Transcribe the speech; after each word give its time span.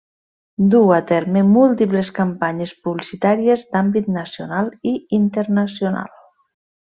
Duu 0.75 0.93
a 0.95 1.01
terme 1.11 1.43
múltiples 1.49 2.09
campanyes 2.15 2.73
publicitàries 2.87 3.67
d’àmbit 3.75 4.09
nacional 4.17 4.73
i 4.93 4.95
internacional. 5.21 6.11